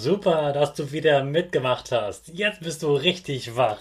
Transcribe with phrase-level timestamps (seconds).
[0.00, 2.28] Super, dass du wieder mitgemacht hast.
[2.28, 3.76] Jetzt bist du richtig wach.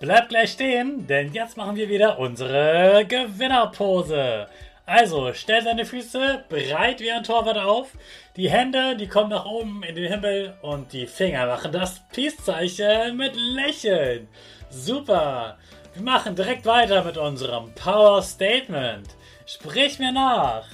[0.00, 4.46] Bleib gleich stehen, denn jetzt machen wir wieder unsere Gewinnerpose.
[4.86, 7.88] Also, stell deine Füße breit wie ein Torwart auf.
[8.36, 13.18] Die Hände, die kommen nach oben in den Himmel und die Finger machen das Peace-Zeichen
[13.18, 14.28] mit Lächeln.
[14.70, 15.58] Super.
[15.92, 19.08] Wir machen direkt weiter mit unserem Power Statement.
[19.44, 20.64] Sprich mir nach.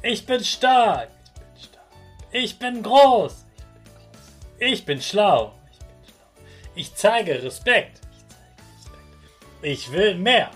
[0.00, 1.08] Ich bin stark.
[2.30, 3.45] Ich bin groß.
[4.58, 5.52] Ich bin schlau.
[6.74, 8.00] Ich zeige Respekt.
[9.62, 10.50] Ich will mehr.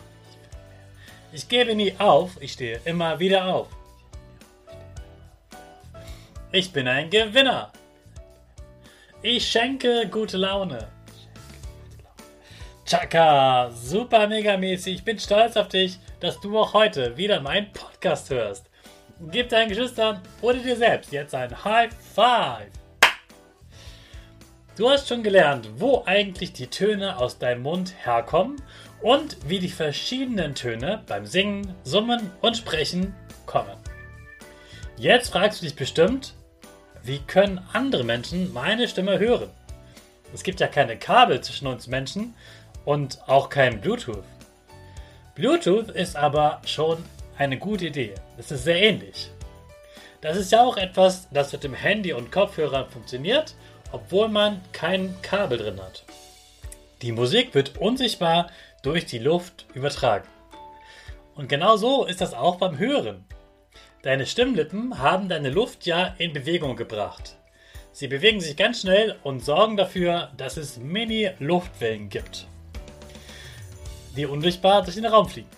[1.32, 2.40] Ich gebe nie auf.
[2.40, 3.68] Ich stehe immer wieder auf.
[6.52, 7.70] Ich bin ein Gewinner.
[9.22, 10.88] Ich schenke gute Laune.
[12.86, 14.96] Chaka, super mega mäßig.
[14.96, 18.70] Ich bin stolz auf dich, dass du auch heute wieder meinen Podcast hörst.
[19.30, 22.79] Gib deinen Geschwistern oder dir selbst jetzt ein High Five.
[24.76, 28.62] Du hast schon gelernt, wo eigentlich die Töne aus deinem Mund herkommen
[29.02, 33.14] und wie die verschiedenen Töne beim Singen, Summen und Sprechen
[33.46, 33.76] kommen.
[34.96, 36.34] Jetzt fragst du dich bestimmt,
[37.02, 39.50] wie können andere Menschen meine Stimme hören?
[40.32, 42.34] Es gibt ja keine Kabel zwischen uns Menschen
[42.84, 44.22] und auch kein Bluetooth.
[45.34, 47.04] Bluetooth ist aber schon
[47.36, 48.14] eine gute Idee.
[48.38, 49.30] Es ist sehr ähnlich.
[50.20, 53.54] Das ist ja auch etwas, das mit dem Handy und Kopfhörern funktioniert
[53.92, 56.04] obwohl man kein Kabel drin hat.
[57.02, 58.50] Die Musik wird unsichtbar
[58.82, 60.28] durch die Luft übertragen.
[61.34, 63.24] Und genau so ist das auch beim Hören.
[64.02, 67.36] Deine Stimmlippen haben deine Luft ja in Bewegung gebracht.
[67.92, 72.46] Sie bewegen sich ganz schnell und sorgen dafür, dass es Mini-Luftwellen gibt,
[74.16, 75.48] die unsichtbar durch den Raum fliegen.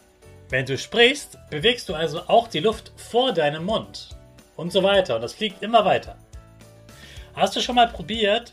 [0.48, 4.10] Wenn du sprichst, bewegst du also auch die Luft vor deinem Mund
[4.56, 6.16] und so weiter und das fliegt immer weiter.
[7.34, 8.52] Hast du schon mal probiert,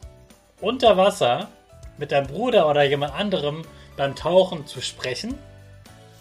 [0.61, 1.49] unter Wasser
[1.97, 3.63] mit deinem Bruder oder jemand anderem
[3.97, 5.37] beim Tauchen zu sprechen?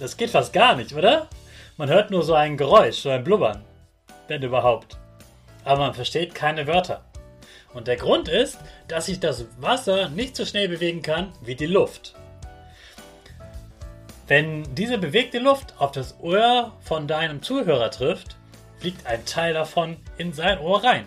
[0.01, 1.29] Das geht fast gar nicht, oder?
[1.77, 3.63] Man hört nur so ein Geräusch, so ein Blubbern,
[4.27, 4.99] wenn überhaupt.
[5.65, 7.05] Aber man versteht keine Wörter.
[7.75, 8.59] Und der Grund ist,
[8.89, 12.15] dass sich das Wasser nicht so schnell bewegen kann wie die Luft.
[14.27, 18.37] Wenn diese bewegte Luft auf das Ohr von deinem Zuhörer trifft,
[18.79, 21.05] fliegt ein Teil davon in sein Ohr rein.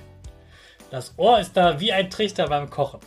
[0.91, 2.99] Das Ohr ist da wie ein Trichter beim Kochen.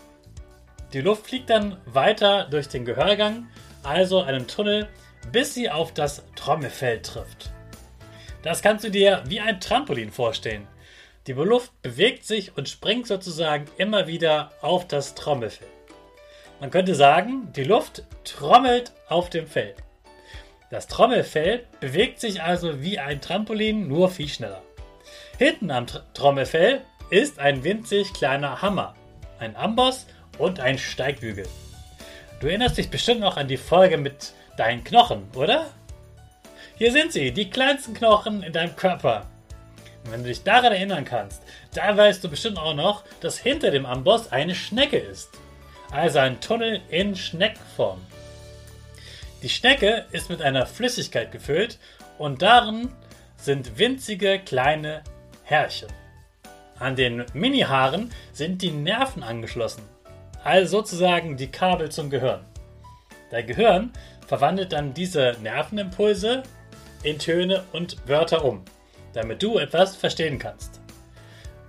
[0.94, 3.46] Die Luft fliegt dann weiter durch den Gehörgang,
[3.82, 4.88] also einen Tunnel,
[5.30, 7.52] bis sie auf das Trommelfell trifft.
[8.42, 10.66] Das kannst du dir wie ein Trampolin vorstellen.
[11.26, 15.68] Die Luft bewegt sich und springt sozusagen immer wieder auf das Trommelfell.
[16.60, 19.74] Man könnte sagen, die Luft trommelt auf dem Fell.
[20.70, 24.62] Das Trommelfell bewegt sich also wie ein Trampolin, nur viel schneller.
[25.38, 28.94] Hinten am Trommelfell ist ein winzig kleiner Hammer,
[29.38, 30.06] ein Amboss
[30.38, 31.46] und ein Steigbügel.
[32.40, 35.70] Du erinnerst dich bestimmt noch an die Folge mit deinen Knochen, oder?
[36.76, 39.26] Hier sind sie, die kleinsten Knochen in deinem Körper.
[40.04, 41.42] Und wenn du dich daran erinnern kannst,
[41.74, 45.30] dann weißt du bestimmt auch noch, dass hinter dem Amboss eine Schnecke ist.
[45.90, 48.00] Also ein Tunnel in Schneckenform.
[49.42, 51.78] Die Schnecke ist mit einer Flüssigkeit gefüllt
[52.18, 52.90] und darin
[53.36, 55.02] sind winzige kleine
[55.44, 55.88] Härchen.
[56.78, 59.82] An den Mini-Haaren sind die Nerven angeschlossen,
[60.42, 62.44] also sozusagen die Kabel zum Gehirn.
[63.30, 63.92] Dein Gehirn
[64.26, 66.42] verwandelt dann diese Nervenimpulse
[67.02, 68.64] in Töne und Wörter um,
[69.12, 70.80] damit du etwas verstehen kannst.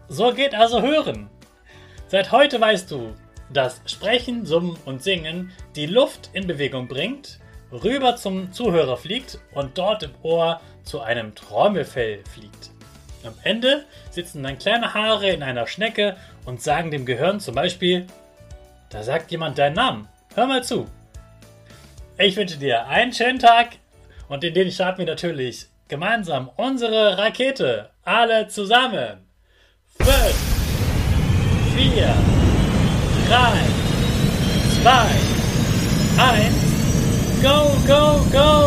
[0.07, 1.29] So geht also Hören.
[2.07, 3.13] Seit heute weißt du,
[3.51, 7.39] dass Sprechen, Summen und Singen die Luft in Bewegung bringt,
[7.71, 12.74] rüber zum Zuhörer fliegt und dort im Ohr zu einem Trommelfell fliegt.
[13.25, 18.07] Am Ende sitzen dann kleine Haare in einer Schnecke und sagen dem Gehirn zum Beispiel,
[18.89, 20.07] da sagt jemand deinen Namen.
[20.35, 20.87] Hör mal zu.
[22.17, 23.77] Ich wünsche dir einen schönen Tag
[24.27, 27.89] und in den starten wir natürlich gemeinsam unsere Rakete.
[28.03, 29.27] Alle zusammen.
[29.97, 30.09] 5,
[31.75, 32.15] 4,
[33.27, 33.75] 3,
[34.81, 35.35] 2,
[36.17, 36.55] 1,
[37.41, 38.64] go, go, go!